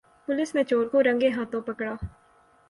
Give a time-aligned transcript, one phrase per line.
[0.27, 1.93] police نے چور کو رنگے ہاتھوں پکڑا